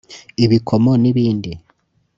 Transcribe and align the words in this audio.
ibikomo 0.43 0.91
n’ibindi 1.01 1.51